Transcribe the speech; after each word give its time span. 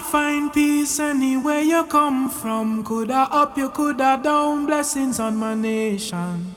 cannot 0.00 0.12
find 0.12 0.52
peace 0.52 0.98
anywhere 1.00 1.60
you 1.60 1.84
come 1.84 2.28
from. 2.30 2.84
Coulda 2.84 3.28
up, 3.30 3.56
you 3.56 3.68
coulda 3.70 4.20
down. 4.22 4.66
Blessings 4.66 5.20
on 5.20 5.36
my 5.36 5.54
nation. 5.54 6.54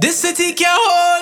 This 0.00 0.20
city 0.20 0.52
can't 0.52 0.80
hold 0.82 1.21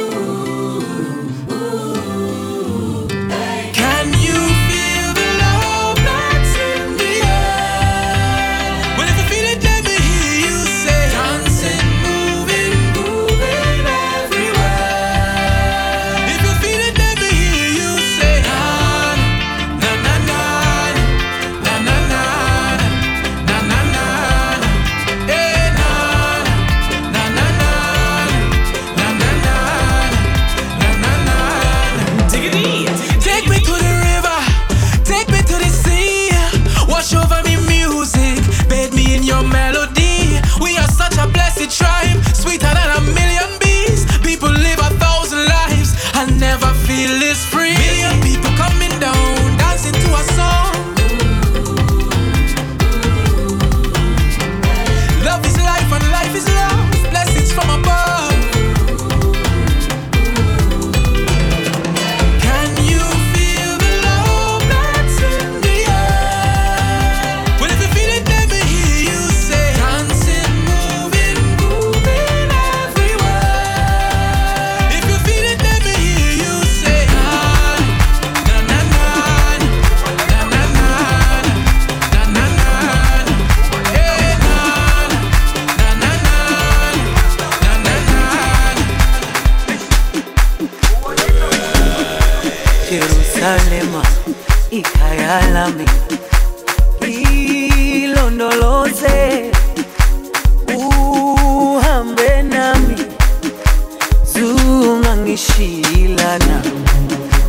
ishilana 105.33 106.61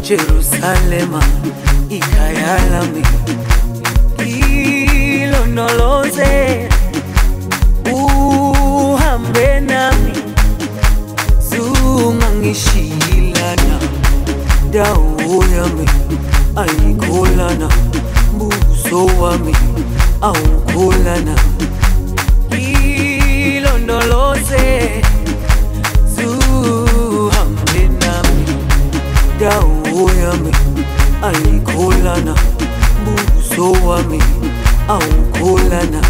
jerusalema 0.03 1.22
ikayalami. 1.88 3.03
Ilonoloze 5.22 6.69
uhambe 7.93 9.60
nami. 9.60 10.12
Zungangishilana 11.50 13.78
dawo 14.70 15.44
yami 15.56 15.87
ayikholana 16.56 17.69
mbuso 18.34 19.06
wami 19.20 19.56
awukholana 20.20 21.37
ilondoloze 23.53 25.03
udauoyami 29.42 30.53
alikolana 31.22 32.34
buso 33.04 33.72
wami 33.86 34.22
aukolana 34.88 36.03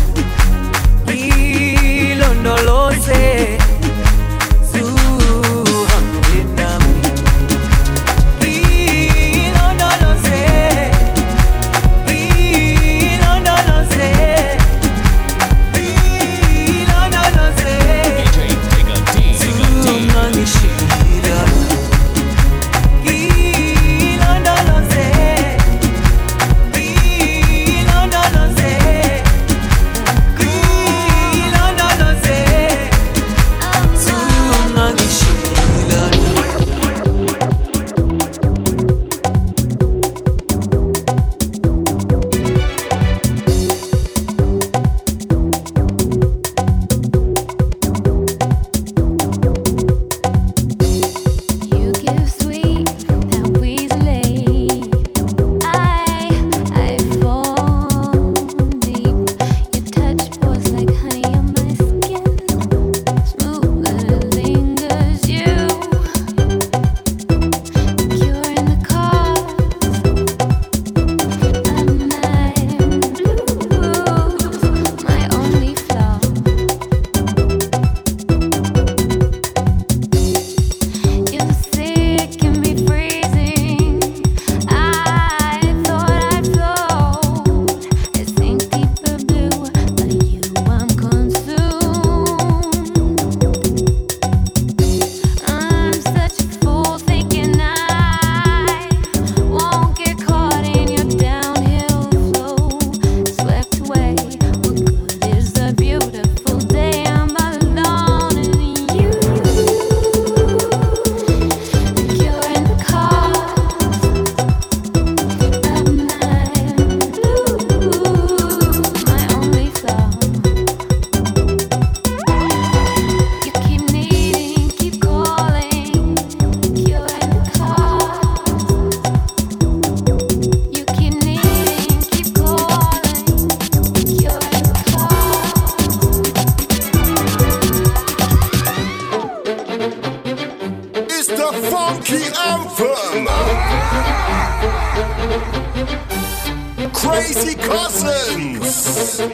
Cousins. 149.03 149.33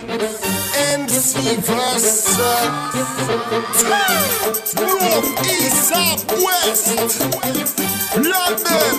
MC 0.76 1.56
Versa. 1.60 2.52
North, 4.80 5.28
East, 5.44 5.88
South, 5.88 6.24
West. 6.42 7.20
London. 8.16 8.94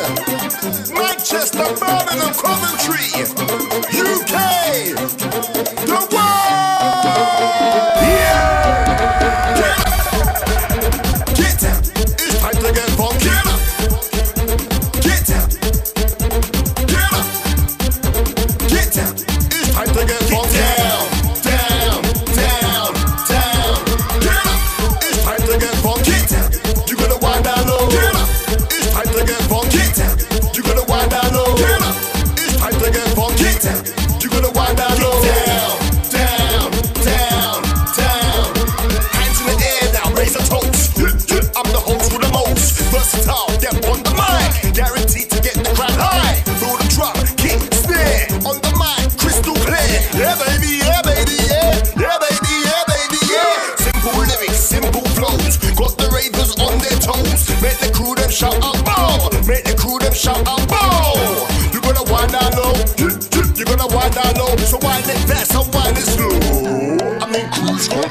Manchester, 0.94 1.68
Birmingham, 1.80 2.34
Coventry. 2.36 3.69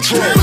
Falta 0.08 0.37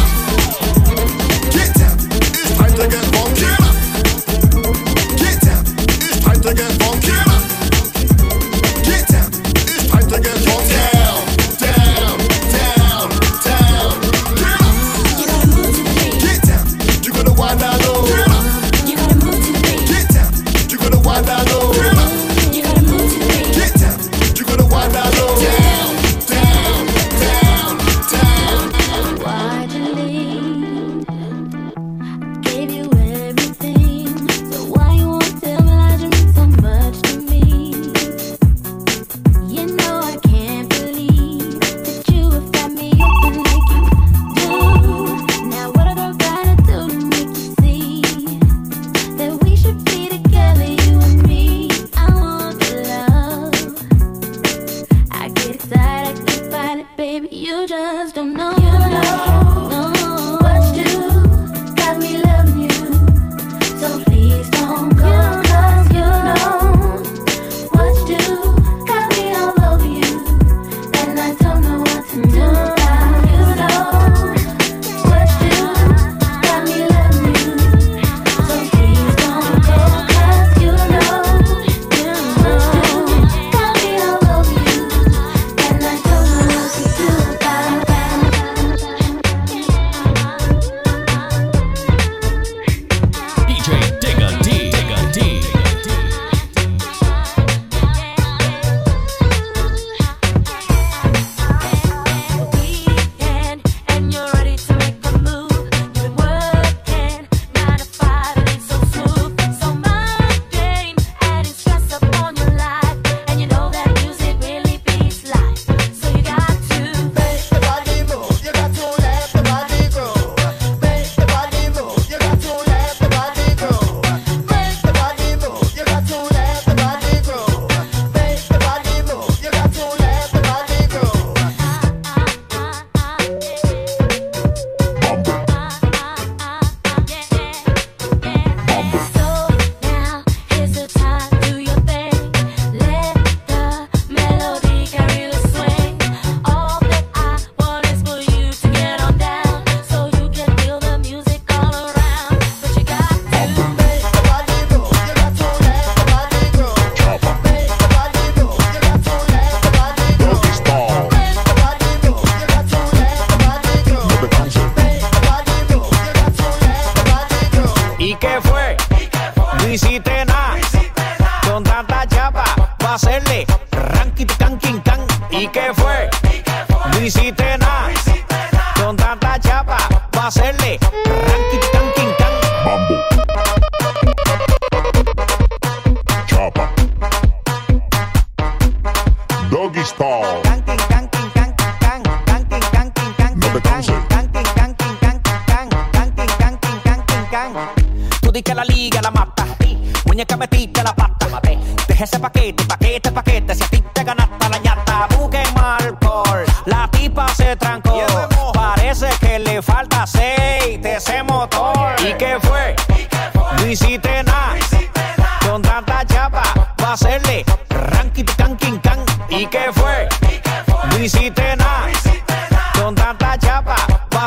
aceite 189.85 190.44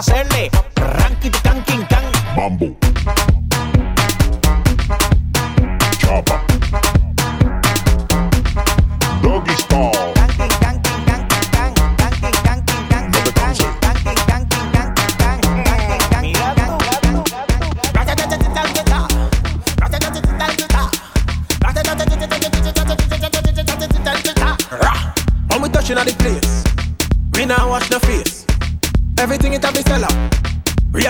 hacerle 0.09 0.50
ranking, 0.77 1.33
can, 1.33 1.62
king, 1.65 1.87
can. 1.87 2.05
Mambo. 2.37 3.18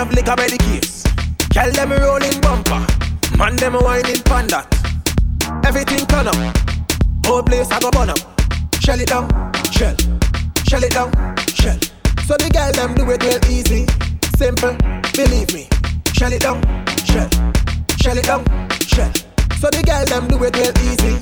Have 0.09 0.17
liquor 0.17 0.37
by 0.37 0.49
the 0.49 0.57
case. 0.57 1.05
Girl 1.53 1.71
them 1.71 1.93
rolling 1.93 2.41
bumper, 2.41 2.81
man 3.37 3.57
them 3.57 3.75
whining 3.75 4.23
panda. 4.25 4.65
Everything 5.67 6.07
turn 6.07 6.29
up, 6.29 6.57
whole 7.27 7.43
place 7.43 7.71
I 7.71 7.79
go 7.79 7.91
burn 7.91 8.09
up. 8.09 8.19
Shell 8.81 9.00
it 9.00 9.09
down, 9.09 9.29
shell, 9.71 9.95
shell 10.65 10.83
it 10.83 10.93
down, 10.93 11.12
shell. 11.53 11.77
So 12.25 12.41
the 12.41 12.49
girl 12.49 12.73
them 12.73 12.95
do 12.95 13.05
it 13.11 13.23
real 13.23 13.45
easy, 13.53 13.85
simple, 14.38 14.77
believe 15.12 15.53
me. 15.53 15.69
Shell 16.15 16.33
it 16.33 16.41
down, 16.41 16.62
shell, 17.05 17.29
shell 18.00 18.17
it 18.17 18.25
down, 18.25 18.45
shell. 18.81 19.12
So 19.61 19.69
the 19.69 19.83
girl 19.85 20.07
them 20.07 20.27
do 20.29 20.43
it 20.43 20.57
real 20.57 20.73
easy. 20.88 21.19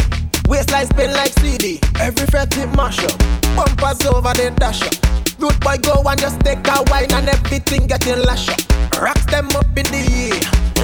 Waistline 0.48 0.86
spin 0.86 1.12
like 1.12 1.32
CD. 1.40 1.80
Every 2.00 2.26
fret 2.26 2.56
it 2.56 2.70
mash 2.76 3.02
up. 3.04 3.18
Bumpers 3.56 4.06
over 4.06 4.32
the 4.34 4.52
dash 4.56 4.82
up. 4.82 4.94
Root 5.38 5.58
boy 5.60 5.76
go 5.82 6.02
and 6.08 6.20
just 6.20 6.40
take 6.40 6.66
a 6.66 6.82
wine 6.90 7.12
and 7.12 7.28
everything 7.28 7.86
getting 7.86 8.22
lash 8.22 8.48
up. 8.48 8.60
Rocks 9.00 9.26
them 9.26 9.48
up 9.56 9.66
in 9.76 9.86
the 9.90 10.02
air. 10.06 10.38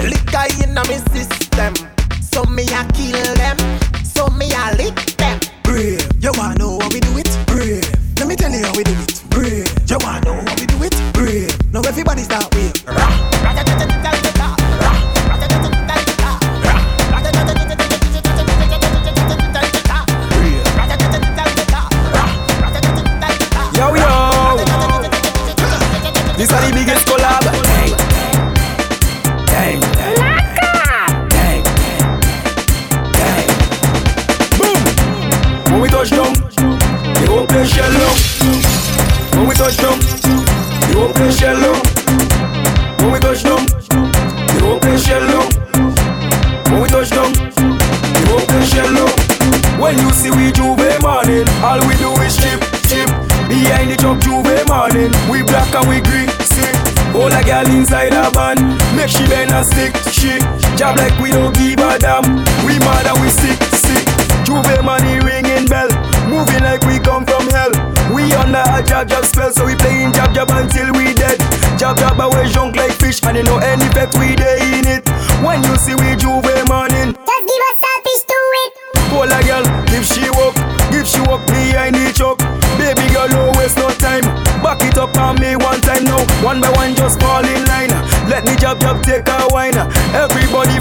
Liquor 0.09 0.47
in 0.63 0.75
my 0.75 0.85
system. 1.15 1.75
So 2.21 2.45
me 2.45 2.65
a 2.75 2.83
kill 2.93 3.35
them. 3.37 3.57
So 4.05 4.27
me 4.29 4.51
a 4.53 4.75
lick 4.77 4.97
them. 5.17 5.39
Brave. 5.63 6.03
You 6.21 6.33
wanna 6.37 6.59
know 6.59 6.79
how 6.81 6.89
we 6.89 7.01
do 7.01 7.19
it? 7.19 7.31
Brave. 7.47 7.87
Let 8.19 8.29
me 8.29 8.37
tell 8.37 8.51
you 8.51 8.65
how 8.65 8.75
we 8.77 8.85
do 8.85 8.93
it. 8.93 9.23
Brave. 9.31 9.69
You 9.89 9.99
wanna 10.01 10.21
know 10.27 10.35
how 10.35 10.55
we 10.59 10.67
do 10.67 10.83
it? 10.83 10.97
Brave. 11.13 11.53
Now 11.73 11.81
everybody 11.81 12.23
start 12.23 12.53
with. 12.55 12.62
We 50.43 50.51
J'ouvert 50.51 50.99
morning, 51.03 51.47
all 51.63 51.79
we 51.87 51.95
do 52.03 52.11
is 52.19 52.35
chip, 52.35 52.59
chip. 52.91 53.07
Behind 53.47 53.95
the 53.95 53.97
truck 53.97 54.19
J'ouvert 54.27 54.67
morning, 54.67 55.15
we 55.31 55.47
black 55.47 55.71
and 55.71 55.87
we 55.87 56.03
green, 56.03 56.27
sick. 56.43 56.75
All 57.15 57.31
a 57.31 57.39
girl 57.47 57.63
inside 57.71 58.11
a 58.11 58.27
van, 58.35 58.59
make 58.99 59.07
she 59.07 59.23
bend 59.31 59.55
and 59.55 59.63
stick, 59.63 59.95
she 60.11 60.43
Job 60.75 60.99
like 60.99 61.15
we 61.23 61.31
don't 61.31 61.55
give 61.55 61.79
a 61.79 61.95
damn. 61.95 62.27
We 62.67 62.75
mad 62.83 63.07
and 63.07 63.23
we 63.23 63.31
sick, 63.31 63.55
sick. 63.87 64.03
J'ouvert 64.43 64.83
money 64.83 65.23
ringing 65.23 65.71
bell, 65.71 65.87
moving 66.27 66.67
like 66.67 66.83
we 66.91 66.99
come 66.99 67.23
from 67.23 67.47
hell. 67.55 67.71
We 68.11 68.27
under 68.35 68.67
a 68.67 68.83
jab 68.83 69.07
jab 69.15 69.23
spell, 69.23 69.55
so 69.55 69.63
we 69.63 69.79
playing 69.79 70.11
jab 70.11 70.35
jab 70.35 70.51
until 70.51 70.91
we 70.99 71.15
dead. 71.15 71.39
Jab 71.79 71.95
jab 72.03 72.19
away 72.19 72.51
junk 72.51 72.75
like 72.75 72.99
fish, 72.99 73.23
and 73.23 73.39
you 73.39 73.47
know 73.47 73.63
any 73.63 73.87
bet 73.95 74.11
we 74.19 74.35
dey 74.35 74.59
in 74.75 74.91
it. 74.91 75.07
When 75.39 75.63
you 75.63 75.79
see 75.79 75.95
we 75.95 76.19
J'ouvert 76.19 76.67
morning, 76.67 77.15
it. 79.13 79.19
Pull 79.19 79.29
a 79.29 79.41
girl, 79.45 79.65
if 79.93 80.05
she 80.07 80.29
walk, 80.31 80.57
if 80.93 81.07
she 81.07 81.21
walk 81.29 81.47
behind 81.47 81.95
the 81.95 82.13
truck. 82.13 82.39
Baby 82.79 83.05
girl, 83.13 83.29
no 83.29 83.53
waste 83.59 83.77
no 83.77 83.91
time. 84.01 84.25
Back 84.63 84.83
it 84.83 84.97
up 84.97 85.17
on 85.19 85.41
me 85.41 85.57
one 85.57 85.81
time 85.81 86.05
now. 86.05 86.25
One 86.43 86.61
by 86.61 86.71
one, 86.73 86.95
just 86.95 87.21
fall 87.21 87.45
in 87.45 87.65
line. 87.67 87.93
Let 88.29 88.45
me 88.45 88.57
jab 88.57 88.81
jab 88.81 89.03
take 89.03 89.29
a 89.29 89.47
wine. 89.51 89.77
Everybody 90.17 90.81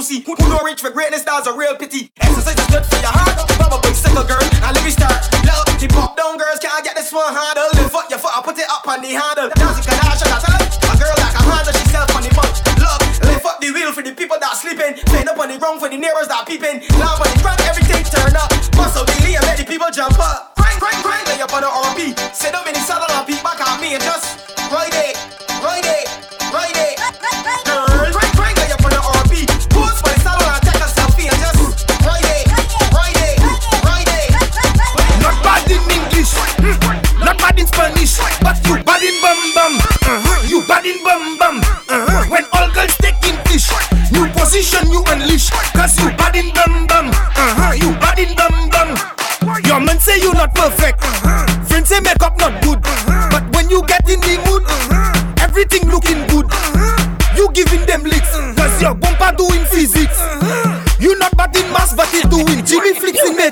Who, 0.00 0.32
don't 0.32 0.64
reach 0.64 0.80
for 0.80 0.88
greatness, 0.88 1.28
that's 1.28 1.44
a 1.44 1.52
real 1.52 1.76
pity. 1.76 2.08
Exercise 2.24 2.56
is 2.56 2.68
good 2.72 2.88
for 2.88 2.96
your 3.04 3.12
heart. 3.12 3.36
Baba 3.60 3.76
boy, 3.84 3.92
sickle 3.92 4.24
girl, 4.24 4.40
now 4.64 4.72
let 4.72 4.80
me 4.80 4.88
start. 4.88 5.28
Look, 5.44 5.68
keep 5.76 5.92
pop 5.92 6.16
down 6.16 6.40
girls, 6.40 6.56
can't 6.56 6.80
get 6.80 6.96
this 6.96 7.12
one 7.12 7.28
handle. 7.28 7.68
Lift 7.76 7.92
up 7.92 8.08
your 8.08 8.16
foot, 8.16 8.32
I 8.32 8.40
put 8.40 8.56
it 8.56 8.64
up 8.64 8.80
on 8.88 9.04
the 9.04 9.12
handle. 9.12 9.52
Dancing 9.52 9.84
can 9.84 10.00
I 10.00 10.16
tell? 10.16 10.32
A 10.32 10.96
girl 10.96 11.12
like 11.20 11.36
a 11.36 11.42
handle, 11.44 11.76
she 11.76 11.84
self 11.92 12.08
on 12.16 12.24
the 12.24 12.32
bunk. 12.32 12.48
Look, 12.80 13.00
lift 13.28 13.44
up 13.44 13.60
the 13.60 13.76
wheel 13.76 13.92
for 13.92 14.00
the 14.00 14.16
people 14.16 14.40
that 14.40 14.56
sleeping. 14.56 14.96
Stand 15.04 15.28
up 15.28 15.36
on 15.36 15.52
the 15.52 15.60
ground 15.60 15.84
for 15.84 15.92
the 15.92 16.00
neighbors 16.00 16.32
that 16.32 16.48
peeping. 16.48 16.80
Now 16.96 17.20
on 17.20 17.28
the 17.28 17.36
front, 17.44 17.60
everything 17.68 18.00
turn 18.08 18.32
up. 18.40 18.48
Muscle 18.80 19.04
Billy 19.04 19.36
and 19.36 19.44
let 19.44 19.60
the 19.60 19.68
people 19.68 19.92
jump 19.92 20.16
up. 20.16 20.56
Grind, 20.56 20.80
grind, 20.80 21.04
grind, 21.04 21.28
lay 21.28 21.44
up 21.44 21.52
on 21.52 21.60
the 21.60 21.68
RP. 21.68 22.16
Sit 22.32 22.56
up 22.56 22.64
in 22.64 22.72
the 22.72 22.80
saddle 22.80 23.04
and 23.04 23.28
peep 23.28 23.44
back 23.44 23.60
at 23.60 23.76
me 23.76 23.92
and 23.92 24.00
just 24.00 24.48
ride 24.72 24.96
it, 24.96 25.19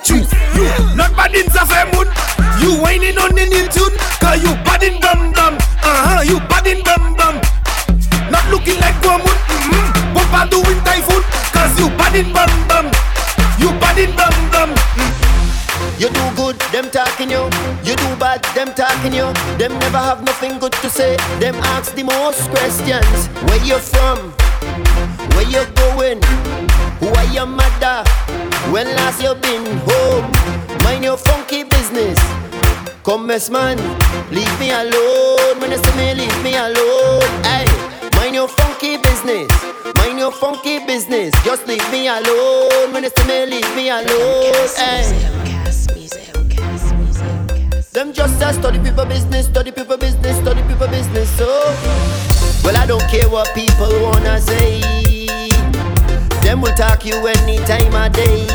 in. 0.07 0.23
You 0.55 0.67
not 0.95 1.15
bad 1.17 1.35
in 1.35 1.47
Zafemun. 1.47 2.07
You 2.63 2.81
whining 2.83 3.19
on 3.19 3.35
the 3.35 3.47
new 3.47 3.67
tune, 3.69 3.95
cause 4.23 4.43
you 4.43 4.55
bad 4.63 4.83
in 4.83 5.01
bum 5.01 5.33
bum. 5.33 5.55
Uh 5.83 5.99
huh, 6.07 6.23
you 6.23 6.39
bad 6.47 6.67
in 6.67 6.83
bum 6.83 7.15
bum. 7.15 7.41
Not 8.31 8.47
looking 8.51 8.79
like 8.81 8.95
Guamun. 9.03 9.27
Mm-hmm. 9.27 10.15
Bumper 10.15 10.45
doing 10.51 10.81
typhoon, 10.85 11.23
cause 11.55 11.75
you 11.79 11.89
bad 11.99 12.15
in 12.15 12.33
bum 12.33 12.51
bum. 12.69 12.87
You 13.59 13.71
bad 13.79 13.99
in 13.99 14.15
bum 14.15 14.35
bum. 14.51 14.71
You 15.99 16.09
do 16.11 16.25
good, 16.37 16.59
them 16.71 16.91
talking 16.91 17.31
you. 17.31 17.51
You 17.83 17.97
do 17.97 18.09
bad, 18.19 18.43
them 18.55 18.75
talking 18.75 19.13
you. 19.13 19.33
Them 19.59 19.79
never 19.79 19.99
have 19.99 20.23
nothing 20.23 20.59
good 20.59 20.73
to 20.73 20.91
say. 20.91 21.17
Them 21.41 21.57
ask 21.75 21.95
the 21.95 22.05
most 22.05 22.49
questions. 22.51 23.27
Where 23.51 23.63
you 23.65 23.79
from? 23.79 24.31
Where 25.35 25.49
you 25.49 25.65
going? 25.75 26.23
Who 27.01 27.09
are 27.09 27.29
your 27.33 27.47
mother? 27.47 28.05
When 28.73 28.87
last 28.97 29.23
you 29.23 29.35
been 29.35 29.65
home? 29.89 30.31
Mind 30.85 31.03
your 31.05 31.17
funky 31.17 31.65
business. 31.65 32.19
Come, 33.03 33.27
mess 33.27 33.49
man, 33.49 33.79
leave 34.31 34.61
me 34.61 34.71
alone. 34.71 35.59
When 35.61 35.71
you 35.71 35.79
see 35.79 35.97
me, 35.97 36.15
leave 36.15 36.43
me 36.45 36.55
alone. 36.55 37.23
Hey, 37.43 37.65
mind 38.17 38.35
your 38.35 38.49
funky 38.49 38.99
business. 38.99 39.49
Mind 39.97 40.19
your 40.19 40.31
funky 40.31 40.85
business. 40.87 41.33
Just 41.45 41.67
leave 41.67 41.91
me 41.91 42.09
alone. 42.09 42.93
When 42.93 43.05
you 43.05 43.11
see 43.17 43.27
me, 43.27 43.47
leave 43.47 43.77
me 43.77 43.89
alone. 43.89 44.69
Hey. 44.77 45.39
Them 47.93 48.13
just 48.13 48.41
a 48.43 48.53
study 48.53 48.79
people 48.79 49.07
business, 49.07 49.47
study 49.47 49.73
people 49.73 49.97
business, 49.97 50.37
study 50.37 50.63
people 50.69 50.89
business. 50.89 51.29
So, 51.39 51.47
well, 52.63 52.77
I 52.77 52.85
don't 52.87 53.03
care 53.11 53.29
what 53.31 53.53
people 53.55 53.89
wanna 54.03 54.41
say. 54.41 54.98
Them 56.49 56.63
will 56.63 56.73
talk 56.73 57.05
you 57.05 57.27
any 57.27 57.59
time 57.67 57.95
of 57.95 58.11
day. 58.15 58.47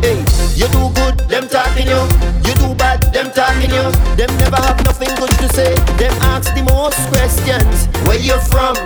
Hey, 0.00 0.24
you 0.56 0.66
do 0.68 0.88
good, 0.94 1.18
them 1.28 1.46
talking 1.46 1.86
you. 1.86 2.00
You 2.42 2.54
do 2.54 2.74
bad, 2.74 3.02
them 3.12 3.30
talking 3.32 3.68
you. 3.68 3.84
Them 4.16 4.34
never 4.38 4.56
have 4.56 4.82
nothing 4.82 5.14
good 5.16 5.28
to 5.28 5.48
say. 5.50 5.74
Them 6.00 6.14
ask 6.22 6.54
the 6.54 6.62
most 6.62 6.96
questions. 7.12 7.86
Where 8.06 8.18
you 8.18 8.40
from? 8.48 8.76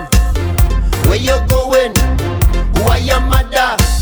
Where 1.07 1.15
you 1.15 1.39
going? 1.47 1.95
Who 2.75 2.89
are 2.91 2.99
your 2.99 3.21
mother? 3.21 3.96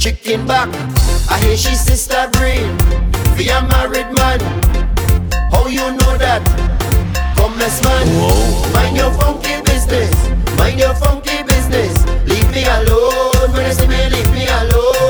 chicken 0.00 0.46
back. 0.46 0.68
I 1.30 1.38
hear 1.40 1.56
she 1.56 1.74
sister 1.74 2.28
brain, 2.32 2.74
We 3.36 3.50
a 3.50 3.60
married 3.68 4.10
man. 4.16 4.40
How 5.52 5.66
you 5.66 5.92
know 5.92 6.16
that? 6.16 6.40
Come 7.36 7.56
mess 7.58 7.84
man, 7.84 8.06
Whoa. 8.08 8.72
mind 8.72 8.96
your 8.96 9.12
funky 9.12 9.60
business, 9.62 10.10
mind 10.56 10.80
your 10.80 10.94
funky 10.94 11.42
business. 11.42 11.92
Leave 12.26 12.50
me 12.50 12.64
alone, 12.64 13.52
when 13.52 13.66
you 13.66 13.72
see 13.74 13.86
me, 13.86 14.08
leave 14.08 14.32
me 14.32 14.46
alone. 14.48 15.09